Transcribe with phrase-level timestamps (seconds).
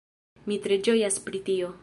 [0.51, 1.73] Mi tre ĝojas pri tio